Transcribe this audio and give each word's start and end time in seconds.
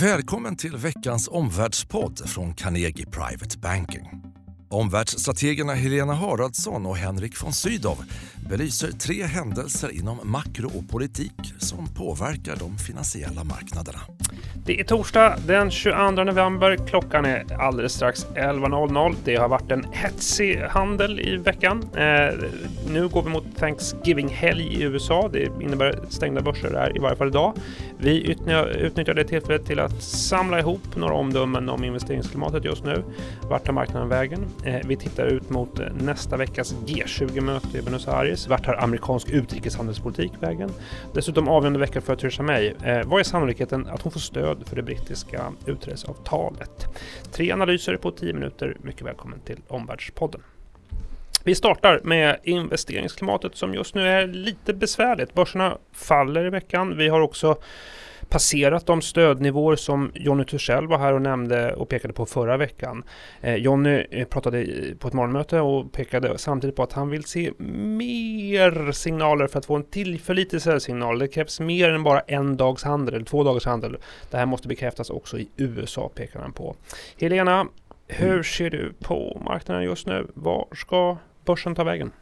Välkommen 0.00 0.56
till 0.56 0.76
veckans 0.76 1.28
omvärldspodd 1.28 2.28
från 2.28 2.54
Carnegie 2.54 3.06
Private 3.06 3.58
Banking. 3.58 4.22
Omvärldsstrategerna 4.68 5.74
Helena 5.74 6.14
Haraldsson 6.14 6.86
och 6.86 6.96
Henrik 6.96 7.42
von 7.42 7.52
Sydow 7.52 7.98
belyser 8.48 8.90
tre 8.90 9.22
händelser 9.22 9.90
inom 9.92 10.18
makro 10.22 10.66
och 10.78 10.88
politik 10.88 11.54
som 11.58 11.86
påverkar 11.94 12.56
de 12.56 12.78
finansiella 12.78 13.44
marknaderna. 13.44 14.00
Det 14.66 14.80
är 14.80 14.84
torsdag 14.84 15.36
den 15.46 15.70
22 15.70 16.10
november. 16.10 16.76
Klockan 16.86 17.24
är 17.24 17.60
alldeles 17.60 17.92
strax 17.92 18.26
11.00. 18.26 19.14
Det 19.24 19.36
har 19.36 19.48
varit 19.48 19.70
en 19.70 19.86
hetsig 19.92 20.56
handel 20.56 21.20
i 21.20 21.36
veckan. 21.36 21.84
Eh, 21.96 22.34
nu 22.88 23.08
går 23.08 23.22
vi 23.22 23.30
mot 23.30 23.44
Thanksgiving-helg 23.58 24.62
i 24.62 24.82
USA. 24.82 25.28
Det 25.32 25.48
innebär 25.60 25.98
stängda 26.08 26.40
börser 26.40 26.70
där 26.70 26.96
i 26.96 26.98
varje 26.98 27.16
fall 27.16 27.28
idag. 27.28 27.52
Vi 27.98 28.30
utnyttjar 28.76 29.14
det 29.14 29.24
tillfället 29.24 29.66
till 29.66 29.80
att 29.80 30.02
samla 30.02 30.60
ihop 30.60 30.96
några 30.96 31.14
omdömen 31.14 31.68
om 31.68 31.84
investeringsklimatet 31.84 32.64
just 32.64 32.84
nu. 32.84 33.04
Vart 33.42 33.64
tar 33.64 33.72
marknaden 33.72 34.08
vägen? 34.08 34.44
Eh, 34.64 34.80
vi 34.84 34.96
tittar 34.96 35.26
ut 35.26 35.50
mot 35.50 35.80
nästa 36.00 36.36
veckas 36.36 36.74
G20-möte 36.86 37.78
i 37.78 37.82
Buenos 37.82 38.08
Aires. 38.08 38.35
Vart 38.48 38.64
tar 38.64 38.74
amerikansk 38.74 39.30
utrikeshandelspolitik 39.30 40.32
vägen? 40.40 40.70
Dessutom 41.14 41.48
avgörande 41.48 41.78
vecka 41.78 42.00
för 42.00 42.16
Theresa 42.16 42.42
May. 42.42 42.66
Eh, 42.66 43.06
vad 43.06 43.20
är 43.20 43.24
sannolikheten 43.24 43.86
att 43.86 44.02
hon 44.02 44.12
får 44.12 44.20
stöd 44.20 44.68
för 44.68 44.76
det 44.76 44.82
brittiska 44.82 45.52
utträdesavtalet? 45.66 46.86
Tre 47.32 47.52
analyser 47.52 47.96
på 47.96 48.10
tio 48.10 48.32
minuter. 48.32 48.76
Mycket 48.82 49.02
välkommen 49.02 49.40
till 49.40 49.58
Omvärldspodden. 49.68 50.40
Vi 51.44 51.54
startar 51.54 52.00
med 52.04 52.38
investeringsklimatet 52.42 53.56
som 53.56 53.74
just 53.74 53.94
nu 53.94 54.08
är 54.08 54.26
lite 54.26 54.74
besvärligt. 54.74 55.34
Börserna 55.34 55.78
faller 55.92 56.46
i 56.46 56.50
veckan. 56.50 56.96
Vi 56.96 57.08
har 57.08 57.20
också 57.20 57.56
passerat 58.28 58.86
de 58.86 59.02
stödnivåer 59.02 59.76
som 59.76 60.10
Jonny 60.14 60.44
Tursell 60.44 60.86
var 60.86 60.98
här 60.98 61.12
och 61.12 61.22
nämnde 61.22 61.74
och 61.74 61.88
pekade 61.88 62.14
på 62.14 62.26
förra 62.26 62.56
veckan. 62.56 63.04
Eh, 63.40 63.54
Jonny 63.54 64.06
eh, 64.10 64.26
pratade 64.26 64.66
på 64.98 65.08
ett 65.08 65.14
morgonmöte 65.14 65.60
och 65.60 65.92
pekade 65.92 66.38
samtidigt 66.38 66.76
på 66.76 66.82
att 66.82 66.92
han 66.92 67.10
vill 67.10 67.24
se 67.24 67.52
mer 67.58 68.92
signaler 68.92 69.46
för 69.46 69.58
att 69.58 69.66
få 69.66 69.76
en 69.76 69.84
tillförlitlig 69.84 70.62
säljsignal. 70.62 71.18
Det 71.18 71.28
krävs 71.28 71.60
mer 71.60 71.90
än 71.90 72.02
bara 72.02 72.20
en 72.20 72.56
dags 72.56 72.84
handel 72.84 73.14
eller 73.14 73.24
två 73.24 73.44
dagars 73.44 73.66
handel. 73.66 73.96
Det 74.30 74.36
här 74.36 74.46
måste 74.46 74.68
bekräftas 74.68 75.10
också 75.10 75.38
i 75.38 75.48
USA, 75.56 76.10
pekar 76.14 76.40
han 76.40 76.52
på. 76.52 76.76
Helena, 77.20 77.66
hur 78.08 78.42
ser 78.42 78.70
du 78.70 78.92
på 79.00 79.42
marknaden 79.44 79.84
just 79.84 80.06
nu? 80.06 80.26
Var 80.34 80.68
ska 80.72 81.16
börsen 81.44 81.74
ta 81.74 81.84
vägen? 81.84 82.12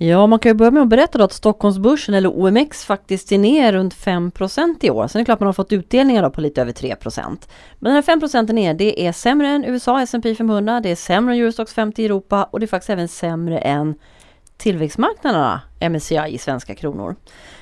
Ja, 0.00 0.26
man 0.26 0.38
kan 0.38 0.50
ju 0.50 0.54
börja 0.54 0.70
med 0.70 0.82
att 0.82 0.88
berätta 0.88 1.18
då 1.18 1.24
att 1.24 1.32
Stockholmsbörsen 1.32 2.14
eller 2.14 2.28
OMX 2.28 2.84
faktiskt 2.84 3.32
är 3.32 3.38
ner 3.38 3.72
runt 3.72 3.94
5 3.94 4.32
i 4.80 4.90
år. 4.90 5.08
Sen 5.08 5.18
är 5.18 5.22
det 5.22 5.24
klart 5.24 5.40
man 5.40 5.46
har 5.46 5.52
fått 5.52 5.72
utdelningar 5.72 6.22
då 6.22 6.30
på 6.30 6.40
lite 6.40 6.62
över 6.62 6.72
3% 6.72 7.22
Men 7.24 7.38
den 7.78 7.92
här 7.92 8.02
5 8.02 8.48
är 8.48 8.52
ner, 8.52 8.74
det 8.74 9.06
är 9.06 9.12
sämre 9.12 9.48
än 9.48 9.64
USA 9.64 10.00
S&P 10.00 10.34
500, 10.34 10.80
det 10.80 10.90
är 10.90 10.96
sämre 10.96 11.34
än 11.34 11.40
Eurostox 11.40 11.74
50 11.74 12.02
i 12.02 12.04
Europa 12.04 12.44
och 12.44 12.60
det 12.60 12.64
är 12.64 12.68
faktiskt 12.68 12.90
även 12.90 13.08
sämre 13.08 13.58
än 13.58 13.94
tillväxtmarknaderna 14.56 15.60
MSCI 15.90 16.28
i 16.28 16.38
svenska 16.38 16.74
kronor. 16.74 17.16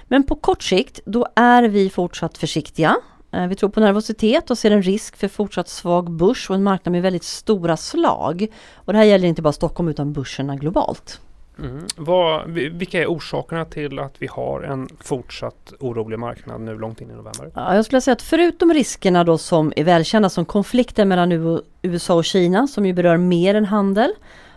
Men 0.05 0.27
på 0.27 0.35
kort 0.35 0.63
sikt, 0.63 1.01
då 1.05 1.27
är 1.37 1.63
vi 1.63 1.91
fortsatt 1.91 2.39
försiktiga. 2.39 2.97
Eh, 3.33 3.47
vi 3.47 3.55
tror 3.55 3.71
på 3.71 3.81
nervositet 3.81 4.51
och 4.51 4.59
ser 4.59 4.71
en 4.71 4.83
risk 4.83 5.17
för 5.17 5.29
fortsatt 5.29 5.69
svag 5.69 6.11
börs 6.11 6.51
och 6.51 6.57
en 6.57 6.63
marknad 6.63 6.93
med 6.93 7.03
väldigt 7.03 7.25
stora 7.25 7.77
slag. 7.77 8.47
Och 8.75 8.93
det 8.93 8.99
här 8.99 9.07
gäller 9.07 9.29
inte 9.29 9.43
bara 9.43 9.53
Stockholm 9.53 9.89
utan 9.89 10.13
börserna 10.13 10.57
globalt. 10.57 11.21
Mm. 11.59 11.87
Vad, 11.97 12.51
vilka 12.51 13.03
är 13.03 13.07
orsakerna 13.07 13.65
till 13.65 13.99
att 13.99 14.15
vi 14.19 14.27
har 14.27 14.63
en 14.63 14.89
fortsatt 15.01 15.73
orolig 15.81 16.19
marknad 16.19 16.61
nu 16.61 16.79
långt 16.79 17.01
in 17.01 17.11
i 17.11 17.15
november? 17.15 17.51
Ja, 17.55 17.75
jag 17.75 17.85
skulle 17.85 18.01
säga 18.01 18.13
att 18.13 18.23
förutom 18.23 18.73
riskerna 18.73 19.25
då 19.25 19.39
som 19.39 19.73
är 19.77 19.85
välkända 19.85 20.29
som 20.29 20.45
konflikten 20.45 21.09
mellan 21.09 21.61
USA 21.83 22.15
och 22.15 22.25
Kina 22.25 22.67
som 22.67 22.87
ju 22.87 22.93
berör 22.93 23.17
mer 23.17 23.55
än 23.55 23.65
handel 23.65 24.13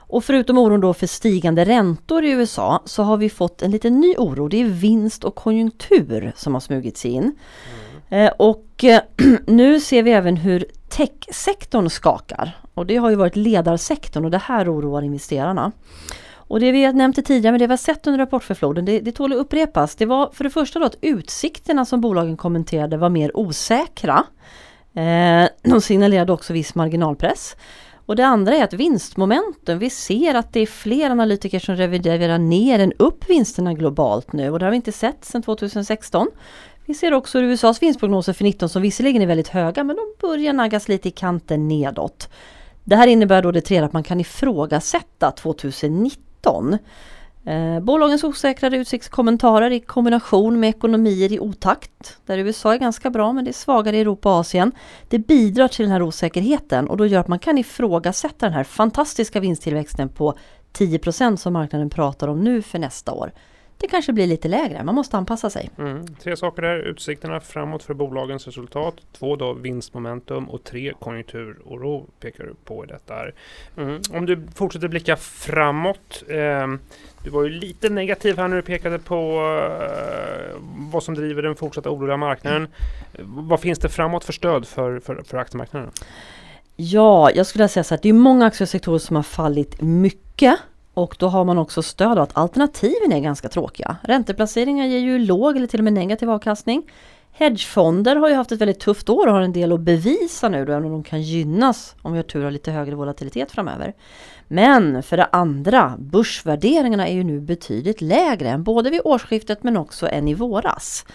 och 0.09 0.23
förutom 0.23 0.57
oron 0.57 0.81
då 0.81 0.93
för 0.93 1.07
stigande 1.07 1.65
räntor 1.65 2.23
i 2.23 2.31
USA 2.31 2.81
så 2.85 3.03
har 3.03 3.17
vi 3.17 3.29
fått 3.29 3.61
en 3.61 3.71
liten 3.71 3.99
ny 3.99 4.15
oro. 4.17 4.47
Det 4.47 4.61
är 4.61 4.65
vinst 4.65 5.23
och 5.23 5.35
konjunktur 5.35 6.31
som 6.35 6.53
har 6.53 6.61
smugit 6.61 6.97
sig 6.97 7.11
in. 7.11 7.35
Mm. 8.09 8.25
Eh, 8.25 8.33
och 8.37 8.83
eh, 8.83 9.01
nu 9.45 9.79
ser 9.79 10.03
vi 10.03 10.11
även 10.11 10.37
hur 10.37 10.65
techsektorn 10.89 11.89
skakar. 11.89 12.57
Och 12.73 12.85
det 12.85 12.95
har 12.95 13.09
ju 13.09 13.15
varit 13.15 13.35
ledarsektorn 13.35 14.25
och 14.25 14.31
det 14.31 14.37
här 14.37 14.73
oroar 14.73 15.01
investerarna. 15.01 15.71
Och 16.49 16.59
det 16.59 16.71
vi 16.71 16.83
har 16.83 16.93
nämnt 16.93 17.25
tidigare, 17.25 17.51
men 17.51 17.59
det 17.59 17.67
vi 17.67 17.71
har 17.71 17.77
sett 17.77 18.07
under 18.07 18.17
rapportförfloden, 18.17 18.85
det, 18.85 18.99
det 18.99 19.11
tål 19.11 19.33
att 19.33 19.39
upprepas. 19.39 19.95
Det 19.95 20.05
var 20.05 20.29
för 20.33 20.43
det 20.43 20.49
första 20.49 20.79
då 20.79 20.85
att 20.85 20.97
utsikterna 21.01 21.85
som 21.85 22.01
bolagen 22.01 22.37
kommenterade 22.37 22.97
var 22.97 23.09
mer 23.09 23.37
osäkra. 23.37 24.23
Eh, 24.93 25.49
de 25.71 25.81
signalerade 25.81 26.33
också 26.33 26.53
viss 26.53 26.75
marginalpress. 26.75 27.55
Och 28.05 28.15
det 28.15 28.25
andra 28.25 28.55
är 28.55 28.63
att 28.63 28.73
vinstmomenten, 28.73 29.79
vi 29.79 29.89
ser 29.89 30.35
att 30.35 30.53
det 30.53 30.59
är 30.59 30.65
fler 30.65 31.09
analytiker 31.09 31.59
som 31.59 31.75
reviderar 31.75 32.37
ner 32.37 32.79
än 32.79 32.93
upp 32.97 33.29
vinsterna 33.29 33.73
globalt 33.73 34.33
nu 34.33 34.49
och 34.49 34.59
det 34.59 34.65
har 34.65 34.71
vi 34.71 34.75
inte 34.75 34.91
sett 34.91 35.25
sedan 35.25 35.41
2016. 35.41 36.27
Vi 36.85 36.93
ser 36.93 37.13
också 37.13 37.39
hur 37.39 37.45
USAs 37.45 37.81
vinstprognoser 37.81 38.33
för 38.33 38.43
19 38.43 38.69
som 38.69 38.81
visserligen 38.81 39.21
är 39.21 39.27
väldigt 39.27 39.47
höga 39.47 39.83
men 39.83 39.95
de 39.95 40.27
börjar 40.27 40.53
naggas 40.53 40.87
lite 40.87 41.07
i 41.07 41.11
kanten 41.11 41.67
nedåt. 41.67 42.29
Det 42.83 42.95
här 42.95 43.07
innebär 43.07 43.41
då 43.41 43.51
det 43.51 43.61
tredje 43.61 43.85
att 43.85 43.93
man 43.93 44.03
kan 44.03 44.19
ifrågasätta 44.19 45.31
2019 45.31 46.28
2019. 46.51 46.79
Eh, 47.45 47.79
bolagens 47.79 48.23
osäkrare 48.23 48.77
utsiktskommentarer 48.77 49.71
i 49.71 49.79
kombination 49.79 50.59
med 50.59 50.69
ekonomier 50.69 51.31
i 51.31 51.39
otakt, 51.39 52.17
där 52.25 52.37
USA 52.37 52.73
är 52.73 52.77
ganska 52.77 53.09
bra 53.09 53.33
men 53.33 53.43
det 53.43 53.51
är 53.51 53.53
svagare 53.53 53.97
i 53.97 54.01
Europa 54.01 54.29
och 54.29 54.39
Asien, 54.39 54.71
det 55.07 55.19
bidrar 55.19 55.67
till 55.67 55.85
den 55.85 55.91
här 55.91 56.01
osäkerheten 56.01 56.87
och 56.87 56.97
då 56.97 57.05
gör 57.05 57.19
att 57.19 57.27
man 57.27 57.39
kan 57.39 57.57
ifrågasätta 57.57 58.45
den 58.45 58.53
här 58.53 58.63
fantastiska 58.63 59.39
vinsttillväxten 59.39 60.09
på 60.09 60.37
10% 60.73 61.35
som 61.35 61.53
marknaden 61.53 61.89
pratar 61.89 62.27
om 62.27 62.43
nu 62.43 62.61
för 62.61 62.79
nästa 62.79 63.11
år 63.11 63.31
det 63.81 63.87
kanske 63.87 64.13
blir 64.13 64.27
lite 64.27 64.47
lägre. 64.47 64.83
Man 64.83 64.95
måste 64.95 65.17
anpassa 65.17 65.49
sig. 65.49 65.69
Mm. 65.77 66.07
Tre 66.07 66.37
saker 66.37 66.61
där. 66.61 66.79
Utsikterna 66.79 67.39
framåt 67.39 67.83
för 67.83 67.93
bolagens 67.93 68.45
resultat. 68.45 68.95
Två 69.11 69.35
då 69.35 69.53
vinstmomentum 69.53 70.49
och 70.49 70.63
tre 70.63 70.93
konjunkturoro 70.99 72.07
pekar 72.19 72.43
du 72.43 72.55
på 72.65 72.83
i 72.83 72.87
detta. 72.87 73.13
Mm. 73.77 74.01
Om 74.13 74.25
du 74.25 74.47
fortsätter 74.55 74.87
blicka 74.87 75.15
framåt. 75.15 76.23
Eh, 76.27 76.67
du 77.23 77.29
var 77.29 77.43
ju 77.43 77.49
lite 77.49 77.89
negativ 77.89 78.37
här 78.37 78.47
när 78.47 78.55
du 78.55 78.61
pekade 78.61 78.99
på 78.99 79.15
eh, 79.81 80.55
vad 80.91 81.03
som 81.03 81.15
driver 81.15 81.41
den 81.41 81.55
fortsatta 81.55 81.89
oroliga 81.89 82.17
marknaden. 82.17 82.67
Mm. 83.13 83.47
Vad 83.47 83.59
finns 83.59 83.79
det 83.79 83.89
framåt 83.89 84.23
för 84.23 84.33
stöd 84.33 84.67
för, 84.67 84.99
för, 84.99 85.23
för 85.25 85.37
aktiemarknaden? 85.37 85.91
Ja, 86.75 87.31
jag 87.31 87.45
skulle 87.45 87.67
säga 87.67 87.83
så 87.83 87.95
att 87.95 88.01
det 88.01 88.09
är 88.09 88.13
många 88.13 88.45
aktiesektorer 88.45 88.99
som 88.99 89.15
har 89.15 89.23
fallit 89.23 89.81
mycket. 89.81 90.59
Och 90.99 91.15
då 91.19 91.27
har 91.27 91.45
man 91.45 91.57
också 91.57 91.81
stöd 91.81 92.11
av 92.11 92.19
att 92.19 92.37
alternativen 92.37 93.11
är 93.11 93.19
ganska 93.19 93.49
tråkiga. 93.49 93.97
Ränteplaceringar 94.03 94.85
ger 94.85 94.99
ju 94.99 95.19
låg 95.19 95.57
eller 95.57 95.67
till 95.67 95.79
och 95.79 95.83
med 95.83 95.93
negativ 95.93 96.29
avkastning. 96.29 96.83
Hedgefonder 97.31 98.15
har 98.15 98.29
ju 98.29 98.35
haft 98.35 98.51
ett 98.51 98.61
väldigt 98.61 98.79
tufft 98.79 99.09
år 99.09 99.27
och 99.27 99.33
har 99.33 99.41
en 99.41 99.53
del 99.53 99.71
att 99.71 99.79
bevisa 99.79 100.49
nu 100.49 100.65
då, 100.65 100.71
även 100.71 100.85
om 100.85 100.91
de 100.91 101.03
kan 101.03 101.21
gynnas 101.21 101.95
om 102.01 102.11
vi 102.11 102.17
har 102.17 102.23
tur 102.23 102.45
och 102.45 102.51
lite 102.51 102.71
högre 102.71 102.95
volatilitet 102.95 103.51
framöver. 103.51 103.93
Men 104.47 105.03
för 105.03 105.17
det 105.17 105.25
andra, 105.31 105.95
börsvärderingarna 105.99 107.07
är 107.07 107.13
ju 107.13 107.23
nu 107.23 107.39
betydligt 107.39 108.01
lägre 108.01 108.49
än 108.49 108.63
både 108.63 108.89
vid 108.89 109.01
årsskiftet 109.03 109.63
men 109.63 109.77
också 109.77 110.09
än 110.09 110.27
i 110.27 110.33
våras. 110.33 111.05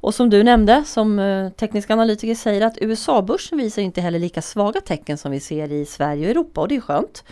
Och 0.00 0.14
som 0.14 0.30
du 0.30 0.42
nämnde, 0.42 0.84
som 0.84 1.18
eh, 1.18 1.50
tekniska 1.50 1.92
analytiker 1.92 2.34
säger 2.34 2.66
att 2.66 2.78
USA-börsen 2.80 3.58
visar 3.58 3.82
inte 3.82 4.00
heller 4.00 4.18
lika 4.18 4.42
svaga 4.42 4.80
tecken 4.80 5.18
som 5.18 5.32
vi 5.32 5.40
ser 5.40 5.72
i 5.72 5.86
Sverige 5.86 6.24
och 6.24 6.30
Europa 6.30 6.60
och 6.60 6.68
det 6.68 6.76
är 6.76 6.80
skönt. 6.80 7.24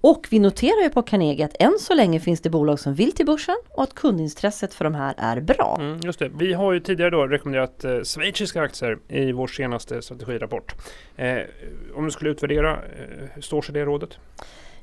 Och 0.00 0.26
vi 0.30 0.38
noterar 0.38 0.82
ju 0.82 0.90
på 0.90 1.02
Carnegie 1.02 1.44
att 1.44 1.56
än 1.58 1.78
så 1.78 1.94
länge 1.94 2.20
finns 2.20 2.40
det 2.40 2.50
bolag 2.50 2.80
som 2.80 2.94
vill 2.94 3.12
till 3.12 3.26
börsen 3.26 3.56
och 3.68 3.82
att 3.82 3.94
kundintresset 3.94 4.74
för 4.74 4.84
de 4.84 4.94
här 4.94 5.14
är 5.18 5.40
bra. 5.40 5.76
Mm, 5.80 6.00
just 6.04 6.18
det. 6.18 6.30
Vi 6.34 6.52
har 6.52 6.72
ju 6.72 6.80
tidigare 6.80 7.10
då 7.10 7.26
rekommenderat 7.26 7.84
eh, 7.84 8.02
schweiziska 8.02 8.62
aktier 8.62 8.98
i 9.08 9.32
vår 9.32 9.46
senaste 9.46 10.02
strategirapport. 10.02 10.74
Eh, 11.16 11.38
om 11.94 12.04
du 12.04 12.10
skulle 12.10 12.30
utvärdera, 12.30 12.72
eh, 12.72 13.28
hur 13.34 13.42
står 13.42 13.62
sig 13.62 13.74
det 13.74 13.84
rådet? 13.84 14.18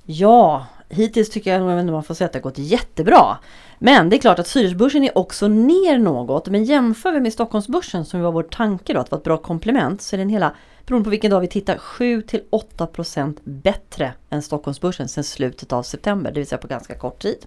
Ja, 0.09 0.65
hittills 0.89 1.29
tycker 1.29 1.51
jag 1.51 1.61
nog 1.61 1.71
att 1.71 1.85
man 1.85 2.03
får 2.03 2.13
säga 2.13 2.25
att 2.25 2.33
det 2.33 2.39
har 2.39 2.43
gått 2.43 2.57
jättebra. 2.57 3.37
Men 3.79 4.09
det 4.09 4.15
är 4.15 4.17
klart 4.19 4.39
att 4.39 4.45
Zürichbörsen 4.45 5.03
är 5.03 5.17
också 5.17 5.47
ner 5.47 5.97
något. 5.97 6.47
Men 6.47 6.63
jämför 6.63 7.11
vi 7.11 7.19
med 7.19 7.33
Stockholmsbörsen 7.33 8.05
som 8.05 8.21
var 8.21 8.31
vår 8.31 8.43
tanke 8.43 8.93
då, 8.93 8.99
att 8.99 9.11
vara 9.11 9.19
ett 9.19 9.23
bra 9.23 9.37
komplement, 9.37 10.01
så 10.01 10.15
är 10.15 10.17
den 10.17 10.29
hela 10.29 10.55
beroende 10.85 11.03
på 11.03 11.09
vilken 11.09 11.31
dag 11.31 11.39
vi 11.39 11.47
tittar, 11.47 11.77
7-8% 11.77 13.37
bättre 13.43 14.13
än 14.29 14.41
Stockholmsbörsen 14.41 15.07
sedan 15.07 15.23
slutet 15.23 15.73
av 15.73 15.83
september, 15.83 16.31
det 16.31 16.39
vill 16.39 16.47
säga 16.47 16.59
på 16.59 16.67
ganska 16.67 16.95
kort 16.95 17.21
tid. 17.21 17.45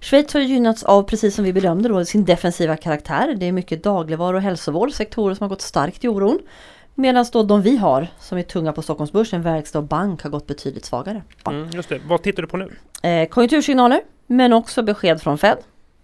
Schweiz 0.00 0.34
har 0.34 0.40
gynnats 0.40 0.82
av, 0.82 1.02
precis 1.02 1.34
som 1.34 1.44
vi 1.44 1.52
bedömde 1.52 1.88
då, 1.88 2.04
sin 2.04 2.24
defensiva 2.24 2.76
karaktär. 2.76 3.36
Det 3.40 3.46
är 3.46 3.52
mycket 3.52 3.84
dagligvaror 3.84 4.34
och 4.34 4.42
hälsovård, 4.42 4.92
sektorer 4.92 5.34
som 5.34 5.44
har 5.44 5.48
gått 5.48 5.60
starkt 5.60 6.04
i 6.04 6.08
oron. 6.08 6.38
Medan 7.00 7.26
då 7.32 7.42
de 7.42 7.62
vi 7.62 7.76
har, 7.76 8.06
som 8.18 8.38
är 8.38 8.42
tunga 8.42 8.72
på 8.72 8.82
Stockholmsbörsen, 8.82 9.42
verkstad 9.42 9.78
och 9.78 9.84
bank, 9.84 10.22
har 10.22 10.30
gått 10.30 10.46
betydligt 10.46 10.84
svagare. 10.84 11.22
Mm, 11.46 11.68
just 11.70 11.88
det. 11.88 12.00
Vad 12.06 12.22
tittar 12.22 12.42
du 12.42 12.48
på 12.48 12.56
nu? 12.56 12.70
Eh, 13.02 13.28
konjunktursignaler, 13.28 14.00
men 14.26 14.52
också 14.52 14.82
besked 14.82 15.22
från 15.22 15.38
Fed. 15.38 15.56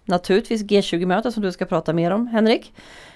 Naturligtvis 0.05 0.63
G20-mötet 0.63 1.33
som 1.33 1.43
du 1.43 1.51
ska 1.51 1.65
prata 1.65 1.93
mer 1.93 2.11
om, 2.11 2.27
Henrik. 2.27 2.73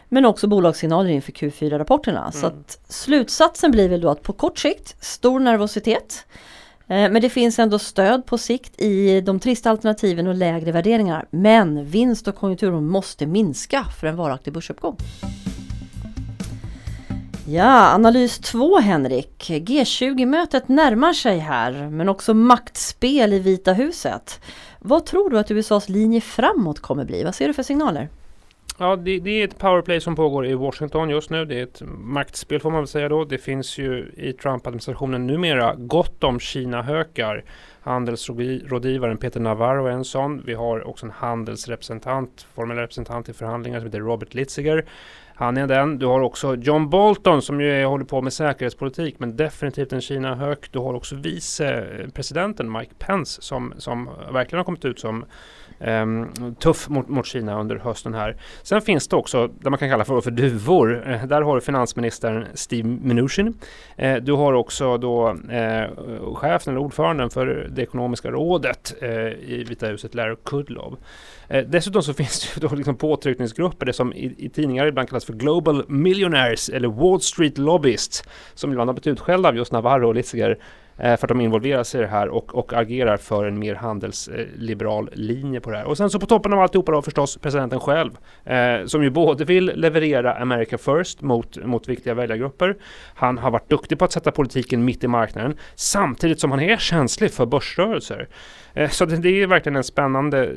Men 0.10 0.26
också 0.26 0.48
bolagssignaler 0.48 1.10
inför 1.10 1.32
Q4-rapporterna. 1.32 2.20
Mm. 2.20 2.32
Så 2.32 2.48
att 2.48 2.80
slutsatsen 2.88 3.72
blir 3.72 3.90
väl 3.90 4.02
då 4.02 4.10
att 4.10 4.24
på 4.24 4.34
kort 4.34 4.60
sikt 4.60 5.04
stor 5.04 5.40
nervositet. 5.40 6.26
Eh, 6.88 7.12
men 7.12 7.22
det 7.22 7.30
finns 7.30 7.60
ändå 7.60 7.80
stöd 7.80 8.26
på 8.26 8.38
sikt 8.38 8.82
i 8.82 9.22
de 9.22 9.40
trista 9.40 9.70
alternativen 9.70 10.28
och 10.28 10.36
lägre 10.36 10.72
värderingar. 10.72 11.26
Men 11.30 11.86
vinst 11.86 12.28
och 12.28 12.36
konjunkturen 12.36 12.88
måste 12.88 13.26
minska 13.26 13.86
för 14.00 14.08
en 14.08 14.16
varaktig 14.16 14.54
börsuppgång. 14.54 14.98
Ja, 17.48 17.94
analys 17.94 18.40
2 18.40 18.80
Henrik. 18.80 19.50
G20-mötet 19.50 20.68
närmar 20.68 21.14
sig 21.14 21.38
här, 21.38 21.90
men 21.90 22.10
också 22.10 22.34
maktspel 22.34 23.34
i 23.34 23.40
Vita 23.40 23.74
huset. 23.74 24.42
Vad 24.80 25.06
tror 25.06 25.30
du 25.30 25.40
att 25.40 25.52
USAs 25.52 25.90
linje 25.90 26.22
framåt 26.22 26.80
kommer 26.80 27.06
bli? 27.06 27.24
Vad 27.24 27.36
ser 27.36 27.48
du 27.48 27.54
för 27.54 27.64
signaler? 27.64 28.10
Ja, 28.78 28.96
det, 28.96 29.20
det, 29.20 29.30
är 29.30 29.48
ett 29.48 29.58
powerplay 29.58 30.02
som 30.02 30.16
pågår 30.16 30.46
i 30.46 30.54
Washington 30.54 31.10
just 31.10 31.30
nu. 31.30 31.46
Det 31.46 31.60
är 31.60 31.64
ett 31.64 31.82
maktspel 32.04 32.60
får 32.60 32.72
man 32.72 32.80
väl 32.80 32.88
säga 32.88 33.10
då. 33.10 33.26
Det 33.26 33.38
finns 33.38 33.78
ju 33.78 34.12
i 34.18 34.34
Trump-administrationen 34.34 35.28
numera 35.28 35.76
gott 35.76 36.24
om 36.24 36.40
Kina-hökar. 36.40 37.44
Handelsrådgivaren 37.82 39.18
Peter 39.18 39.40
Navarro 39.40 39.86
är 39.86 39.92
en 39.92 40.06
sån. 40.06 40.42
Vi 40.46 40.54
har 40.54 40.88
också 40.88 41.06
en 41.06 41.12
handelsrepresentant, 41.12 42.48
formell 42.56 42.78
representant 42.78 43.30
i 43.30 43.34
förhandlingar 43.34 43.80
som 43.80 43.86
heter 43.86 44.00
Robert 44.00 44.34
Litziger. 44.34 44.86
Han 45.42 45.58
är 45.58 45.68
den. 45.68 46.00
Du 46.00 46.06
har 46.06 46.22
också 46.22 46.56
John 46.56 46.90
Bolton 46.90 47.42
som 47.42 47.62
ju 47.62 47.82
är, 47.82 47.86
håller 47.86 48.06
på 48.06 48.22
med 48.22 48.34
säkerhetspolitik 48.34 49.20
men 49.20 49.38
definitivt 49.38 49.94
en 49.94 50.02
Kina-hök. 50.02 50.72
Du 50.72 50.80
har 50.80 50.94
också 50.94 51.16
vicepresidenten 51.16 52.72
Mike 52.72 52.94
Pence 53.00 53.42
som, 53.42 53.74
som 53.78 54.10
verkligen 54.34 54.58
har 54.58 54.64
kommit 54.64 54.86
ut 54.86 55.00
som 55.00 55.26
Ehm, 55.84 56.56
tuff 56.60 56.90
mot, 56.90 57.08
mot, 57.08 57.26
Kina 57.26 57.60
under 57.60 57.76
hösten 57.76 58.14
här. 58.14 58.38
Sen 58.64 58.82
finns 58.82 59.08
det 59.08 59.16
också 59.16 59.48
det 59.48 59.70
man 59.70 59.80
kan 59.80 59.90
kalla 59.90 60.06
för, 60.06 60.22
för 60.22 60.32
duvor. 60.32 61.04
Uh, 61.08 61.26
där 61.26 61.42
har 61.42 61.56
du 61.56 61.62
finansministern 61.62 62.46
Steve 62.54 62.88
Mnuchin. 62.88 63.48
Uh, 64.04 64.16
du 64.16 64.32
har 64.34 64.54
också 64.54 64.98
då 64.98 65.30
uh, 65.30 66.36
chefen 66.36 66.74
eller 66.74 66.86
ordföranden 66.86 67.30
för 67.30 67.68
det 67.72 67.82
ekonomiska 67.82 68.32
rådet 68.32 68.94
i 69.42 69.64
Vita 69.64 69.88
huset, 69.88 70.16
Larry 70.16 70.36
Kudlow. 70.46 70.98
dessutom 71.68 72.04
så 72.04 72.14
finns 72.22 72.54
det 72.56 72.68
då 72.68 72.76
liksom 72.76 72.96
påtryckningsgrupper, 72.96 73.86
det 73.86 73.94
som 73.94 74.14
i, 74.14 74.36
i 74.38 74.50
tidningar 74.50 74.88
ibland 74.88 75.10
kallas 75.10 75.26
för 75.26 75.34
Global 75.34 75.86
Millionaires 75.88 76.70
eller 76.70 76.88
Wall 76.88 77.22
Street 77.22 77.58
Lobbyists 77.58 78.24
som 78.54 78.72
ibland 78.72 78.90
har 78.90 78.94
blivit 78.94 79.08
utskällda 79.08 79.50
av 79.50 79.56
just 79.56 79.72
Navarro 79.72 80.08
och 80.08 80.16
Litziger 80.16 80.58
Eh, 81.04 81.18
för 81.18 81.26
att 81.26 81.28
de 81.28 81.42
involverar 81.42 81.84
sig 81.84 82.00
i 82.00 82.04
det 82.04 82.10
här 82.10 82.30
och, 82.30 82.56
och 82.56 82.74
agerar 82.74 83.18
för 83.18 83.46
en 83.46 83.60
mer 83.60 83.76
handelsliberal 83.76 85.10
linje 85.14 85.60
på 85.60 85.72
det 85.72 85.78
här. 85.78 85.86
Och 85.86 85.98
sen 85.98 86.10
så 86.10 86.20
på 86.20 86.26
toppen 86.26 86.54
av 86.54 86.60
alltihopa 86.60 86.92
då 86.92 87.02
förstås 87.02 87.38
presidenten 87.38 87.80
själv 87.80 88.12
eh, 88.46 88.86
som 88.86 89.04
ju 89.04 89.10
både 89.10 89.46
vill 89.46 89.72
leverera 89.76 90.34
America 90.34 90.78
First 90.78 91.22
mot, 91.22 91.66
mot 91.66 91.88
viktiga 91.88 92.14
väljargrupper. 92.14 92.78
Han 93.16 93.38
har 93.38 93.52
varit 93.52 93.70
duktig 93.70 94.00
på 94.00 94.06
att 94.06 94.12
sätta 94.12 94.32
politiken 94.32 94.86
mitt 94.86 95.04
i 95.04 95.08
marknaden 95.08 95.58
samtidigt 95.76 96.40
som 96.40 96.52
han 96.52 96.60
är 96.60 96.78
känslig 96.78 97.32
för 97.32 97.46
börsrörelser. 97.46 98.28
Eh, 98.74 98.90
så 98.90 99.06
det, 99.06 99.18
det, 99.18 99.42
är 99.42 99.48
verkligen 99.48 99.76
en 99.76 99.84
spännande 99.84 100.56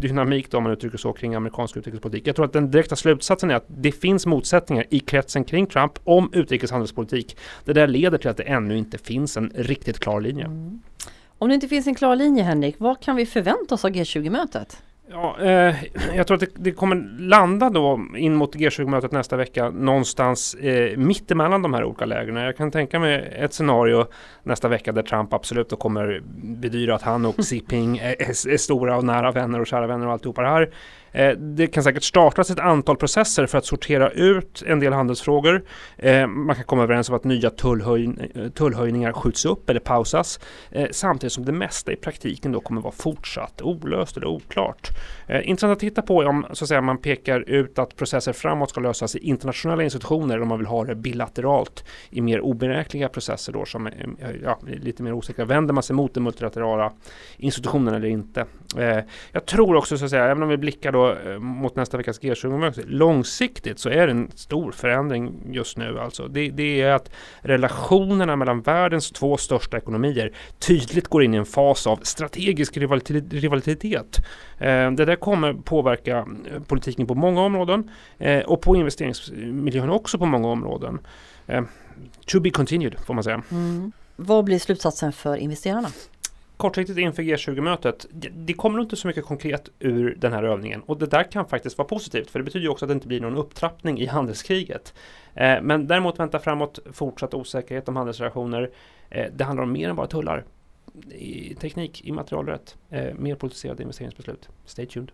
dynamik 0.00 0.50
då, 0.50 0.56
om 0.56 0.62
man 0.62 0.72
uttrycker 0.72 0.98
så 0.98 1.12
kring 1.12 1.34
amerikansk 1.34 1.76
utrikespolitik. 1.76 2.26
Jag 2.26 2.36
tror 2.36 2.46
att 2.46 2.52
den 2.52 2.70
direkta 2.70 2.96
slutsatsen 2.96 3.50
är 3.50 3.54
att 3.54 3.66
det 3.68 3.92
finns 3.92 4.26
motsättningar 4.26 4.84
i 4.90 5.00
kretsen 5.00 5.44
kring 5.44 5.66
Trump 5.66 5.92
om 6.04 6.30
utrikeshandelspolitik. 6.32 7.36
Det 7.64 7.72
där 7.72 7.86
leder 7.86 8.18
till 8.18 8.30
att 8.30 8.36
det 8.36 8.42
ännu 8.42 8.78
inte 8.78 8.98
finns 8.98 9.36
en 9.36 9.50
riktigt 9.68 9.98
klar 9.98 10.20
linje. 10.20 10.44
Mm. 10.44 10.82
Om 11.38 11.48
det 11.48 11.54
inte 11.54 11.68
finns 11.68 11.86
en 11.86 11.94
klar 11.94 12.16
linje 12.16 12.42
Henrik, 12.42 12.76
vad 12.78 13.00
kan 13.00 13.16
vi 13.16 13.26
förvänta 13.26 13.74
oss 13.74 13.84
av 13.84 13.90
G20-mötet? 13.90 14.82
Ja, 15.10 15.36
eh, 15.40 15.74
jag 16.14 16.26
tror 16.26 16.34
att 16.34 16.40
det, 16.40 16.50
det, 16.54 16.72
kommer 16.72 17.18
landa 17.18 17.70
då 17.70 18.00
in 18.16 18.34
mot 18.34 18.54
G20-mötet 18.54 19.12
nästa 19.12 19.36
vecka 19.36 19.70
någonstans 19.70 20.54
eh, 20.54 20.96
mittemellan 20.96 21.62
de 21.62 21.74
här 21.74 21.84
olika 21.84 22.04
lägren. 22.04 22.36
Jag 22.36 22.56
kan 22.56 22.70
tänka 22.70 22.98
mig 22.98 23.32
ett 23.38 23.54
scenario 23.54 24.06
nästa 24.42 24.68
vecka 24.68 24.92
där 24.92 25.02
Trump 25.02 25.32
absolut 25.32 25.68
då 25.68 25.76
kommer 25.76 26.22
bedyra 26.42 26.94
att 26.94 27.02
han 27.02 27.26
och 27.26 27.36
Xi 27.44 27.54
Jinping 27.54 27.98
är, 27.98 28.22
är, 28.22 28.48
är, 28.48 28.56
stora 28.56 28.96
och 28.96 29.04
nära 29.04 29.32
vänner 29.32 29.60
och 29.60 29.66
kära 29.66 29.86
vänner 29.86 30.06
och 30.06 30.12
alltihopa 30.12 30.42
det 30.42 30.48
här. 30.48 30.70
Eh, 31.12 31.30
det 31.30 31.66
kan 31.66 31.82
säkert 31.82 32.02
startas 32.02 32.50
ett 32.50 32.58
antal 32.58 32.96
processer 32.96 33.46
för 33.46 33.58
att 33.58 33.64
sortera 33.64 34.10
ut 34.10 34.62
en 34.66 34.80
del 34.80 34.92
handelsfrågor. 34.92 35.64
Eh, 35.96 36.26
man 36.26 36.56
kan 36.56 36.64
komma 36.64 36.82
överens 36.82 37.08
om 37.08 37.14
att 37.14 37.24
nya 37.24 37.50
tullhöj 37.50 38.30
eh, 38.34 38.48
tullhöjningar 38.48 39.12
skjuts 39.12 39.44
upp 39.44 39.70
eller 39.70 39.80
pausas. 39.80 40.40
Samtidigt 40.90 41.32
som 41.32 41.44
det 41.44 41.52
mesta 41.52 41.92
i 41.92 41.96
praktiken 41.96 42.52
då 42.52 42.60
kommer 42.60 42.80
vara 42.80 42.92
fortsatt 42.92 43.62
olöst 43.62 44.16
eller 44.16 44.26
oklart. 44.26 44.88
Intressant 45.42 45.72
att 45.72 45.78
titta 45.78 46.02
på 46.02 46.16
om 46.18 46.46
så 46.52 46.64
att 46.64 46.68
säga, 46.68 46.80
man 46.80 46.98
pekar 46.98 47.40
ut 47.40 47.78
att 47.78 47.96
processer 47.96 48.32
framåt 48.32 48.70
ska 48.70 48.80
lösas 48.80 49.16
i 49.16 49.18
internationella 49.18 49.82
institutioner 49.82 50.34
eller 50.34 50.42
om 50.42 50.48
man 50.48 50.58
vill 50.58 50.66
ha 50.66 50.84
det 50.84 50.94
bilateralt 50.94 51.84
i 52.10 52.20
mer 52.20 52.40
oberäkneliga 52.40 53.08
processer 53.08 53.52
då 53.52 53.64
som 53.64 53.86
är 53.86 54.40
ja, 54.42 54.58
lite 54.66 55.02
mer 55.02 55.12
osäkra. 55.12 55.44
Vänder 55.44 55.74
man 55.74 55.82
sig 55.82 55.96
mot 55.96 56.14
den 56.14 56.22
multilaterala 56.22 56.92
institutionen 57.36 57.94
eller 57.94 58.08
inte? 58.08 58.46
Jag 59.32 59.46
tror 59.46 59.76
också 59.76 59.98
så 59.98 60.04
att 60.04 60.10
säga, 60.10 60.24
även 60.24 60.42
om 60.42 60.48
vi 60.48 60.56
blickar 60.56 60.92
då 60.92 60.97
då 60.98 61.30
eh, 61.30 61.38
mot 61.38 61.76
nästa 61.76 61.96
veckas 61.96 62.20
G20-möte. 62.20 62.82
Långsiktigt 62.86 63.78
så 63.78 63.88
är 63.88 64.06
det 64.06 64.12
en 64.12 64.30
stor 64.34 64.72
förändring 64.72 65.32
just 65.52 65.78
nu. 65.78 65.98
Alltså. 66.00 66.28
Det, 66.28 66.50
det, 66.50 66.80
är 66.80 66.92
att 66.92 67.10
relationerna 67.40 68.36
mellan 68.36 68.60
världens 68.60 69.10
två 69.10 69.36
största 69.36 69.76
ekonomier 69.76 70.32
tydligt 70.58 71.08
går 71.08 71.22
in 71.22 71.34
i 71.34 71.36
en 71.36 71.46
fas 71.46 71.86
av 71.86 71.96
strategisk 72.02 72.76
rivalitet. 72.76 74.16
Eh, 74.58 74.90
det 74.90 75.04
där 75.04 75.16
kommer 75.16 75.52
påverka 75.52 76.18
eh, 76.18 76.62
politiken 76.66 77.06
på 77.06 77.14
många 77.14 77.40
områden 77.40 77.90
och 78.46 78.60
på 78.60 78.76
investeringsmiljön 78.76 79.90
också 79.90 80.18
på 80.18 80.26
många 80.26 80.48
områden. 80.48 80.98
To 82.26 82.40
be 82.40 82.50
continued 82.50 82.94
får 83.06 83.14
man 83.14 83.24
säga. 83.24 83.42
Mm. 83.50 83.92
Vad 84.16 84.44
blir 84.44 84.58
slutsatsen 84.58 85.12
för 85.12 85.36
investerarna? 85.36 85.88
Kortsiktigt 86.58 86.98
inför 86.98 87.22
G20-mötet, 87.22 88.06
det 88.32 88.52
kommer 88.52 88.80
inte 88.80 88.96
så 88.96 89.06
mycket 89.08 89.24
konkret 89.24 89.68
ur 89.78 90.14
den 90.18 90.32
här 90.32 90.42
övningen 90.42 90.82
och 90.82 90.98
det 90.98 91.06
där 91.06 91.22
kan 91.22 91.48
faktiskt 91.48 91.78
vara 91.78 91.88
positivt 91.88 92.30
för 92.30 92.38
det 92.38 92.44
betyder 92.44 92.62
ju 92.62 92.68
också 92.68 92.84
att 92.84 92.88
det 92.88 92.94
inte 92.94 93.08
blir 93.08 93.20
någon 93.20 93.36
upptrappning 93.36 94.00
i 94.00 94.06
handelskriget. 94.06 94.94
Eh, 95.34 95.62
men 95.62 95.86
däremot 95.86 96.18
vänta 96.18 96.38
framåt 96.38 96.78
fortsatt 96.92 97.34
osäkerhet 97.34 97.88
om 97.88 97.96
handelsrelationer. 97.96 98.70
Eh, 99.10 99.26
det 99.32 99.44
handlar 99.44 99.62
om 99.62 99.72
mer 99.72 99.88
än 99.88 99.96
bara 99.96 100.06
tullar. 100.06 100.44
I 101.10 101.54
teknik, 101.54 102.04
immaterialrätt, 102.04 102.76
eh, 102.90 103.14
mer 103.14 103.34
politiserade 103.34 103.82
investeringsbeslut. 103.82 104.48
Stay 104.64 104.86
tuned. 104.86 105.12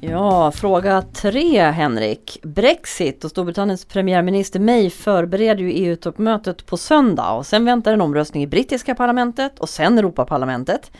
Ja, 0.00 0.50
fråga 0.50 1.02
tre 1.02 1.60
Henrik. 1.60 2.38
Brexit 2.42 3.24
och 3.24 3.30
Storbritanniens 3.30 3.84
premiärminister 3.84 4.60
May 4.60 4.90
förbereder 4.90 5.62
ju 5.62 5.70
EU-toppmötet 5.70 6.66
på 6.66 6.76
söndag 6.76 7.32
och 7.32 7.46
sen 7.46 7.64
väntar 7.64 7.92
en 7.92 8.00
omröstning 8.00 8.42
i 8.42 8.46
brittiska 8.46 8.94
parlamentet 8.94 9.58
och 9.58 9.68
sen 9.68 9.98
Europaparlamentet. 9.98 10.90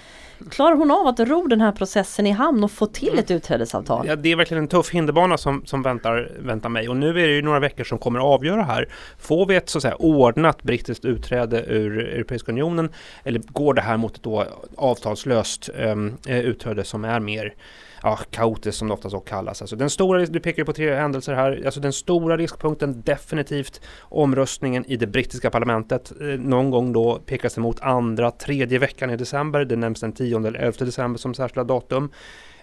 Klarar 0.50 0.76
hon 0.76 0.90
av 0.90 1.06
att 1.06 1.20
ro 1.20 1.46
den 1.46 1.60
här 1.60 1.72
processen 1.72 2.26
i 2.26 2.30
hamn 2.30 2.64
och 2.64 2.70
få 2.70 2.86
till 2.86 3.18
ett 3.18 3.30
utträdesavtal? 3.30 4.06
Ja, 4.06 4.16
det 4.16 4.32
är 4.32 4.36
verkligen 4.36 4.62
en 4.62 4.68
tuff 4.68 4.90
hinderbana 4.90 5.38
som, 5.38 5.66
som 5.66 5.82
väntar, 5.82 6.32
väntar 6.38 6.68
mig 6.68 6.88
och 6.88 6.96
nu 6.96 7.08
är 7.08 7.26
det 7.26 7.34
ju 7.34 7.42
några 7.42 7.60
veckor 7.60 7.84
som 7.84 7.98
kommer 7.98 8.18
att 8.18 8.24
avgöra 8.24 8.62
här. 8.62 8.88
Får 9.18 9.46
vi 9.46 9.56
ett 9.56 9.68
så 9.68 9.78
att 9.78 9.82
säga 9.82 9.96
ordnat 9.96 10.62
brittiskt 10.62 11.04
utträde 11.04 11.64
ur 11.66 11.98
Europeiska 11.98 12.52
unionen 12.52 12.92
eller 13.24 13.40
går 13.46 13.74
det 13.74 13.82
här 13.82 13.96
mot 13.96 14.16
ett 14.16 14.22
då 14.22 14.44
avtalslöst 14.76 15.70
um, 15.78 16.16
utträde 16.26 16.84
som 16.84 17.04
är 17.04 17.20
mer 17.20 17.54
ja, 18.02 18.18
kaotiskt 18.30 18.78
som 18.78 18.88
det 18.88 18.94
ofta 18.94 19.10
så 19.10 19.20
kallas. 19.20 19.62
Alltså 19.62 19.76
den 19.76 19.90
stora, 19.90 20.26
du 20.26 20.40
pekar 20.40 20.58
ju 20.58 20.64
på 20.64 20.72
tre 20.72 20.94
händelser 20.94 21.34
här, 21.34 21.62
alltså 21.64 21.80
den 21.80 21.92
stora 21.92 22.36
riskpunkten 22.36 23.02
definitivt 23.02 23.80
omröstningen 24.00 24.84
i 24.86 24.96
det 24.96 25.06
brittiska 25.06 25.50
parlamentet. 25.50 26.12
Eh, 26.20 26.26
någon 26.26 26.70
gång 26.70 26.92
då 26.92 27.20
pekas 27.26 27.54
det 27.54 27.60
mot 27.60 27.80
andra, 27.80 28.30
tredje 28.30 28.78
veckan 28.78 29.10
i 29.10 29.16
december, 29.16 29.64
det 29.64 29.76
nämns 29.76 30.00
den 30.00 30.12
10 30.12 30.36
eller 30.36 30.54
11 30.54 30.84
december 30.84 31.18
som 31.18 31.34
särskilda 31.34 31.64
datum. 31.64 32.10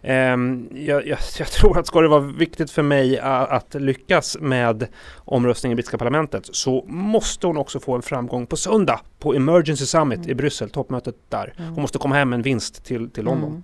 Um, 0.07 0.69
jag, 0.73 1.07
jag, 1.07 1.17
jag, 1.39 1.47
tror 1.47 1.79
att 1.79 1.87
ska 1.87 2.01
det 2.01 2.07
vara 2.07 2.19
viktigt 2.19 2.71
för 2.71 2.81
mig 2.81 3.19
att, 3.19 3.75
lyckas 3.75 4.37
med 4.39 4.87
omröstningen 5.15 5.73
i 5.73 5.75
brittiska 5.75 5.97
parlamentet 5.97 6.49
så 6.51 6.85
måste 6.87 7.47
hon 7.47 7.57
också 7.57 7.79
få 7.79 7.95
en 7.95 8.01
framgång 8.01 8.45
på 8.45 8.57
söndag 8.57 8.99
på 9.19 9.33
Emergency 9.33 9.85
Summit 9.85 10.17
mm. 10.17 10.29
i 10.29 10.35
Bryssel, 10.35 10.69
toppmötet 10.69 11.15
där. 11.29 11.53
Hon 11.57 11.67
mm. 11.67 11.81
måste 11.81 11.97
komma 11.97 12.15
hem 12.15 12.29
med 12.29 12.37
en 12.37 12.41
vinst 12.41 12.85
till, 12.85 13.09
till 13.09 13.23
London. 13.23 13.49
Mm. 13.49 13.63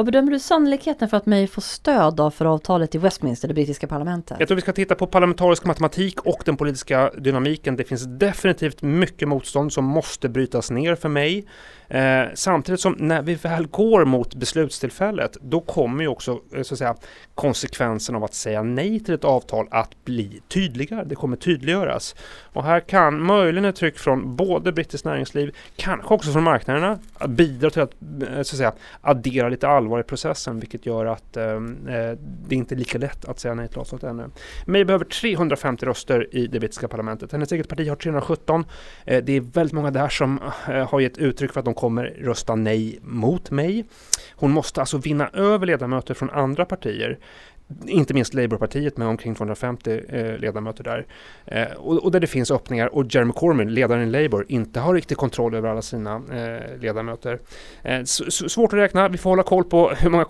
Vad 0.00 0.06
bedömer 0.06 0.32
du 0.32 0.38
sannolikheten 0.38 1.08
för 1.08 1.16
att 1.16 1.26
May 1.26 1.46
får 1.46 1.62
stöd 1.62 2.20
av 2.20 2.30
för 2.30 2.44
avtalet 2.44 2.94
i 2.94 2.98
Westminster, 2.98 3.48
det 3.48 3.54
brittiska 3.54 3.86
parlamentet? 3.86 4.36
Jag 4.38 4.48
tror 4.48 4.56
vi 4.56 4.62
ska 4.62 4.72
titta 4.72 4.94
på 4.94 5.06
parlamentarisk 5.06 5.64
matematik 5.64 6.20
och 6.20 6.42
den 6.44 6.56
politiska 6.56 7.10
dynamiken. 7.18 7.76
Det 7.76 7.84
finns 7.84 8.04
definitivt 8.04 8.82
mycket 8.82 9.28
motstånd 9.28 9.72
som 9.72 9.84
måste 9.84 10.28
brytas 10.28 10.70
ner 10.70 10.94
för 10.94 11.08
May. 11.08 11.42
Eh, 11.90 12.24
samtidigt 12.34 12.80
som 12.80 12.96
när 12.98 13.22
vi 13.22 13.34
väl 13.34 13.66
går 13.66 14.04
mot 14.04 14.34
beslutstillfället, 14.34 15.36
då 15.40 15.60
kommer 15.60 16.02
ju 16.02 16.08
också 16.08 16.40
eh, 16.54 16.62
så 16.62 16.74
att 16.74 16.78
säga, 16.78 16.94
konsekvensen 17.34 18.14
av 18.14 18.24
att 18.24 18.34
säga 18.34 18.62
nej 18.62 19.00
till 19.00 19.14
ett 19.14 19.24
avtal 19.24 19.68
att 19.70 20.04
bli 20.04 20.40
tydligare. 20.48 21.04
Det 21.04 21.14
kommer 21.14 21.36
tydliggöras. 21.36 22.16
Och 22.52 22.64
här 22.64 22.80
kan 22.80 23.22
möjligen 23.22 23.64
ett 23.64 23.76
tryck 23.76 23.98
från 23.98 24.36
både 24.36 24.72
brittiskt 24.72 25.04
näringsliv, 25.04 25.56
kanske 25.76 26.14
också 26.14 26.32
från 26.32 26.42
marknaderna, 26.42 26.98
bidra 27.28 27.70
till 27.70 27.82
att, 27.82 27.94
eh, 28.22 28.34
så 28.34 28.40
att 28.40 28.46
säga, 28.46 28.72
addera 29.00 29.48
lite 29.48 29.68
allvar 29.68 30.00
i 30.00 30.02
processen 30.02 30.60
vilket 30.60 30.86
gör 30.86 31.06
att 31.06 31.36
eh, 31.36 31.44
eh, 31.44 32.18
det 32.48 32.54
inte 32.54 32.74
är 32.74 32.78
lika 32.78 32.98
lätt 32.98 33.24
att 33.24 33.38
säga 33.40 33.54
nej 33.54 33.68
till 33.68 33.78
avtalet 33.78 34.04
ännu. 34.04 34.30
May 34.66 34.84
behöver 34.84 35.04
350 35.04 35.86
röster 35.86 36.36
i 36.36 36.46
det 36.46 36.60
brittiska 36.60 36.88
parlamentet. 36.88 37.32
Hennes 37.32 37.52
eget 37.52 37.68
parti 37.68 37.88
har 37.88 37.96
317. 37.96 38.64
Eh, 39.04 39.24
det 39.24 39.36
är 39.36 39.40
väldigt 39.40 39.74
många 39.74 39.90
där 39.90 40.08
som 40.08 40.40
eh, 40.68 40.90
har 40.90 41.00
gett 41.00 41.18
uttryck 41.18 41.52
för 41.52 41.60
att 41.60 41.64
de 41.64 41.74
kommer 41.80 42.04
rösta 42.04 42.54
nej 42.54 42.98
mot 43.02 43.50
mig. 43.50 43.84
Hon 44.34 44.50
måste 44.50 44.80
alltså 44.80 44.98
vinna 44.98 45.28
över 45.28 45.66
ledamöter 45.66 46.14
från 46.14 46.30
andra 46.30 46.64
partier 46.64 47.18
inte 47.86 48.14
minst 48.14 48.34
Labourpartiet 48.34 48.96
med 48.96 49.08
omkring 49.08 49.34
250 49.34 50.00
eh, 50.08 50.38
ledamöter 50.38 50.84
där. 50.84 51.06
Eh, 51.44 51.72
och, 51.76 52.04
och, 52.04 52.10
där 52.12 52.20
det 52.20 52.26
finns 52.26 52.50
öppningar 52.50 52.94
och 52.94 53.14
Jeremy 53.14 53.32
Corbyn, 53.32 53.74
ledaren 53.74 54.08
i 54.08 54.22
Labour, 54.22 54.46
inte 54.48 54.80
har 54.80 54.94
riktig 54.94 55.16
kontroll 55.16 55.54
över 55.54 55.68
alla 55.68 55.82
sina 55.82 56.14
eh, 56.14 56.80
ledamöter. 56.80 57.38
Eh, 57.82 58.04
svårt 58.04 58.72
att 58.72 58.78
räkna, 58.78 59.08
vi 59.08 59.18
får 59.18 59.30
hålla 59.30 59.42
koll 59.42 59.64
på 59.64 59.90
hur 59.90 60.10
många 60.10 60.24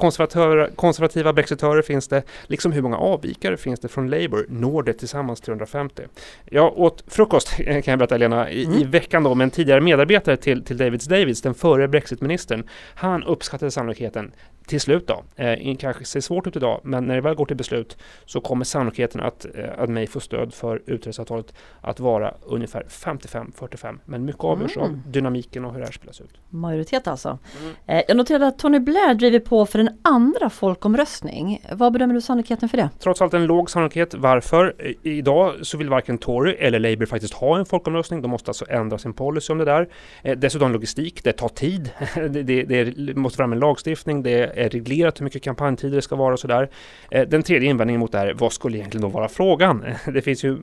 konservativa 0.77 1.33
brexitörer 1.33 1.83
finns 1.83 2.09
det, 2.09 2.23
liksom 2.47 2.73
hur 2.73 2.83
många 2.83 2.97
avvikare 2.97 3.57
finns 3.57 3.81
det 3.81 3.89
från 3.89 4.11
Labour, 4.11 4.47
når 4.49 4.83
det 4.83 4.93
tillsammans 4.93 5.41
350. 5.41 6.03
Jag 6.45 6.79
åt 6.79 7.05
frukost, 7.07 7.57
kan 7.57 7.83
jag 7.85 7.99
berätta 7.99 8.17
Lena, 8.17 8.51
i, 8.51 8.65
mm. 8.65 8.79
i 8.79 8.85
veckan 8.85 9.23
då 9.23 9.35
med 9.35 9.45
en 9.45 9.51
tidigare 9.51 9.81
medarbetare 9.81 10.37
till, 10.37 10.65
till 10.65 10.77
Davids 10.77 11.05
Davids, 11.05 11.43
den 11.43 11.55
före 11.55 11.89
brexitministern. 11.89 12.69
Han 12.95 13.23
uppskattade 13.23 13.71
sannolikheten 13.71 14.33
till 14.71 14.81
slut 14.81 15.07
då, 15.07 15.25
eh, 15.37 15.77
kanske 15.77 16.05
ser 16.05 16.21
svårt 16.21 16.47
ut 16.47 16.57
idag, 16.57 16.81
men 16.83 17.07
när 17.07 17.15
det 17.15 17.21
väl 17.21 17.35
går 17.35 17.47
till 17.47 17.57
beslut 17.57 17.97
så 18.27 18.41
kommer 18.41 18.65
sannolikheten 18.65 19.21
att, 19.21 19.47
eh, 19.55 19.65
att 19.79 19.91
mig 19.91 20.07
få 20.07 20.21
stöd 20.21 20.55
för 20.55 20.83
utträdesavtalet 20.87 21.55
att 21.81 22.01
vara 22.01 22.35
ungefär 22.43 22.85
55-45. 22.89 24.01
Men 24.05 24.25
mycket 24.25 24.45
avgörs 24.45 24.77
mm. 24.77 24.91
av 24.91 25.11
dynamiken 25.11 25.65
och 25.65 25.73
hur 25.73 25.81
det 25.81 25.87
här 25.87 25.93
spelas 25.93 26.21
ut. 26.21 26.31
Majoritet 26.49 27.09
alltså. 27.09 27.39
Mm. 27.63 27.75
Eh, 27.87 28.03
jag 28.09 28.17
noterade 28.17 28.47
att 28.47 28.59
Tony 28.59 28.79
Blair 28.79 29.15
driver 29.15 29.39
på 29.39 29.67
för 29.67 29.79
en 29.79 29.99
andra 30.03 30.51
folkomröstning. 30.51 31.67
Vad 31.73 31.93
bedömer 31.93 32.15
du 32.15 32.21
sannolikheten 32.21 32.69
för 32.69 32.77
det? 32.77 32.91
Trots 32.99 33.23
allt 33.23 33.35
en 33.35 33.47
låg 33.47 33.71
sannolikhet. 33.71 34.15
Varför? 34.15 34.75
Idag 35.03 35.55
så 35.63 35.79
vill 35.79 35.89
varken 35.89 36.19
Tory 36.19 36.53
eller 36.53 36.79
Labour 36.79 37.07
faktiskt 37.07 37.35
ha 37.35 37.59
en 37.59 37.67
folkomröstning. 37.67 38.23
De 38.23 38.31
måste 38.31 38.51
alltså 38.51 38.65
ändra 38.69 38.99
sin 38.99 39.13
policy 39.13 39.53
om 39.53 39.59
det 39.59 39.65
där. 39.65 39.89
Dessutom 40.35 40.73
logistik, 40.73 41.25
det 41.25 41.33
tar 41.33 41.49
tid. 41.49 41.91
det, 42.15 42.43
det, 42.43 42.85
det 42.85 43.17
måste 43.17 43.37
fram 43.37 43.53
en 43.53 43.59
lagstiftning, 43.59 44.23
det 44.23 44.43
är 44.61 44.69
reglerat 44.69 45.21
hur 45.21 45.25
mycket 45.25 45.43
kampanjtider 45.43 45.97
det 45.97 46.03
ska 46.03 46.17
vara 46.17 46.33
och 46.33 46.41
sådär. 46.41 46.71
Eh, 47.11 47.29
den 47.29 47.43
tredje 47.43 47.71
invändningen 47.71 48.01
mot 48.01 48.13
det 48.13 48.19
här, 48.19 48.35
vad 48.39 48.53
skulle 48.53 48.79
egentligen 48.79 49.03
då 49.03 49.09
vara 49.09 49.29
frågan? 49.29 49.85
Det 50.15 50.23
finns 50.23 50.45
ju 50.45 50.59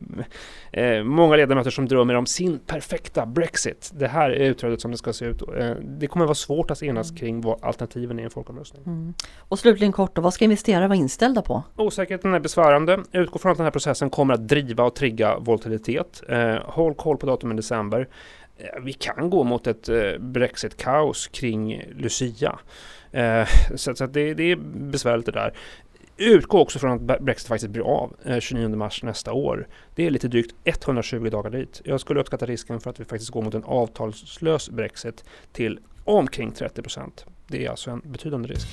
eh, 0.71 1.03
många 1.03 1.35
ledamöter 1.35 1.69
som 1.71 1.87
drömmer 1.87 2.13
om 2.13 2.25
sin 2.25 2.59
perfekta 2.59 3.25
Brexit. 3.25 3.91
Det 3.95 4.07
här 4.07 4.29
är 4.29 4.45
utträdet 4.45 4.81
som 4.81 4.91
det 4.91 4.97
ska 4.97 5.13
se 5.13 5.25
ut. 5.25 5.41
Eh, 5.41 5.71
det 5.81 6.07
kommer 6.07 6.25
vara 6.25 6.35
svårt 6.35 6.71
att 6.71 6.83
enas 6.83 7.09
mm. 7.09 7.19
kring 7.19 7.41
vad 7.41 7.63
alternativen 7.63 8.19
är 8.19 8.23
i 8.23 8.25
en 8.25 8.31
folkomröstning. 8.31 8.83
Mm. 8.85 9.13
Och 9.37 9.59
slutligen 9.59 9.91
kort 9.91 10.15
då, 10.15 10.21
vad 10.21 10.33
ska 10.33 10.43
investerare 10.43 10.87
vara 10.87 10.97
inställda 10.97 11.41
på? 11.41 11.63
Osäkerheten 11.75 12.33
är 12.33 12.39
besvärande. 12.39 13.03
Utgå 13.11 13.39
från 13.39 13.51
att 13.51 13.57
den 13.57 13.65
här 13.65 13.71
processen 13.71 14.09
kommer 14.09 14.33
att 14.33 14.47
driva 14.47 14.83
och 14.83 14.95
trigga 14.95 15.39
volatilitet. 15.39 16.21
håll 16.63 16.93
koll 16.93 17.17
på 17.17 17.25
datumen 17.25 17.57
i 17.57 17.59
december. 17.59 18.07
Vi 18.81 18.93
kan 18.93 19.29
gå 19.29 19.43
mot 19.43 19.67
ett 19.67 19.89
Brexit-kaos 20.19 21.27
kring 21.27 21.83
Lucia. 21.95 22.59
Eh, 23.11 23.47
så, 23.75 23.95
så 23.95 24.05
det, 24.05 24.33
det, 24.33 24.51
är 24.51 24.55
besvärligt 24.91 25.25
det 25.25 25.31
där. 25.31 25.53
Utgå 26.17 26.59
också 26.59 26.79
från 26.79 27.09
att 27.09 27.21
Brexit 27.21 27.47
faktiskt 27.47 27.71
blir 27.71 27.83
av 27.83 28.15
eh, 28.25 28.39
29 28.39 28.69
mars 28.69 29.03
nästa 29.03 29.33
år. 29.33 29.67
Det 29.95 30.05
är 30.05 30.09
lite 30.09 30.27
drygt 30.27 30.55
120 30.63 31.29
dagar 31.29 31.49
dit. 31.49 31.81
Jag 31.85 32.01
skulle 32.01 32.19
uppskatta 32.19 32.45
risken 32.45 32.79
för 32.79 32.89
att 32.89 32.99
vi 32.99 33.05
faktiskt 33.05 33.31
går 33.31 33.41
mot 33.41 33.53
en 33.53 33.63
avtalslös 33.63 34.69
Brexit 34.69 35.23
till 35.53 35.79
omkring 36.03 36.51
30 36.51 36.81
procent. 36.81 37.25
Det 37.47 37.65
är 37.65 37.69
alltså 37.69 37.91
en 37.91 38.01
betydande 38.05 38.49
risk. 38.49 38.67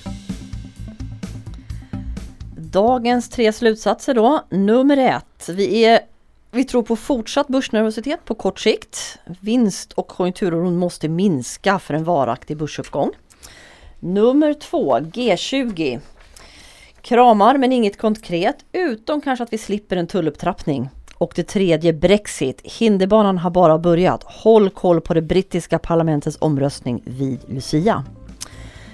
Dagens 2.57 3.29
tre 3.29 3.53
slutsatser 3.53 4.15
då. 4.15 4.45
Nummer 4.51 4.97
ett. 4.97 5.49
Vi, 5.49 5.85
är, 5.85 6.01
vi 6.51 6.65
tror 6.65 6.83
på 6.83 6.97
fortsatt 6.97 7.49
börsnervositet 7.49 8.25
på 8.25 8.35
kort 8.35 8.61
sikt. 8.61 9.19
Vinst 9.41 9.93
och 9.93 10.09
konjunkturoron 10.09 10.77
måste 10.77 11.09
minska 11.09 11.79
för 11.79 11.95
en 11.95 12.05
varaktig 12.05 12.57
börsuppgång. 12.57 13.11
Nummer 14.05 14.55
två, 14.55 14.99
G20. 14.99 16.01
Kramar 17.03 17.59
men 17.59 17.73
inget 17.73 17.99
konkret, 17.99 18.57
utom 18.73 19.21
kanske 19.21 19.43
att 19.43 19.53
vi 19.53 19.59
slipper 19.59 19.97
en 19.97 20.07
tullupptrappning. 20.07 20.89
Och 21.19 21.33
det 21.37 21.43
tredje, 21.43 21.93
Brexit. 21.93 22.61
Hinderbanan 22.65 23.39
har 23.39 23.51
bara 23.51 23.79
börjat. 23.79 24.23
Håll 24.25 24.71
koll 24.71 25.01
på 25.01 25.15
det 25.15 25.23
brittiska 25.23 25.79
parlamentets 25.79 26.39
omröstning 26.41 27.03
vid 27.05 27.41
Lucia. 27.49 28.05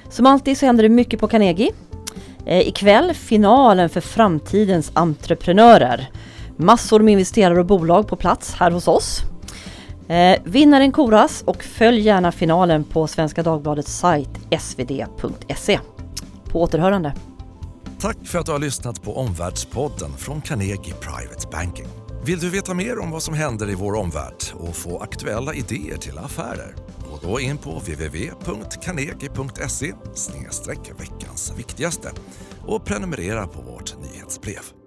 Som 0.08 0.26
alltid 0.26 0.58
så 0.58 0.66
händer 0.66 0.82
det 0.82 0.88
mycket 0.88 1.20
på 1.20 1.28
Carnegie. 1.28 1.72
Eh, 2.46 2.68
ikväll 2.68 3.14
finalen 3.14 3.88
för 3.88 4.00
framtidens 4.00 4.90
entreprenörer. 4.94 6.10
Massor 6.56 7.00
med 7.00 7.12
investerare 7.12 7.60
och 7.60 7.66
bolag 7.66 8.08
på 8.08 8.16
plats 8.16 8.54
här 8.54 8.70
hos 8.70 8.88
oss. 8.88 9.29
Eh, 10.10 10.38
vinnaren 10.44 10.92
koras 10.92 11.42
och 11.46 11.64
följ 11.64 12.00
gärna 12.00 12.32
finalen 12.32 12.84
på 12.84 13.06
Svenska 13.06 13.42
Dagbladets 13.42 13.98
sajt 13.98 14.30
svd.se. 14.60 15.80
På 16.44 16.62
återhörande. 16.62 17.14
Tack 18.00 18.16
för 18.24 18.38
att 18.38 18.46
du 18.46 18.52
har 18.52 18.58
lyssnat 18.58 19.02
på 19.02 19.16
Omvärldspodden 19.16 20.12
från 20.12 20.40
Carnegie 20.40 20.94
Private 20.94 21.48
Banking. 21.52 21.86
Vill 22.24 22.38
du 22.38 22.50
veta 22.50 22.74
mer 22.74 22.98
om 22.98 23.10
vad 23.10 23.22
som 23.22 23.34
händer 23.34 23.70
i 23.70 23.74
vår 23.74 23.94
omvärld 23.94 24.34
och 24.54 24.76
få 24.76 24.98
aktuella 24.98 25.54
idéer 25.54 25.96
till 25.96 26.18
affärer? 26.18 26.74
Gå 27.10 27.18
då 27.22 27.40
in 27.40 27.58
på 27.58 27.70
www.carnegie.se 27.70 29.92
veckans 30.98 31.52
viktigaste 31.58 32.10
och 32.66 32.84
prenumerera 32.84 33.46
på 33.46 33.62
vårt 33.62 33.94
nyhetsbrev. 34.00 34.79